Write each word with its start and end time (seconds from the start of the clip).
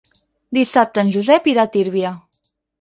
Dissabte 0.59 1.03
en 1.05 1.13
Josep 1.17 1.53
irà 1.55 1.69
a 1.69 1.73
Tírvia. 1.79 2.17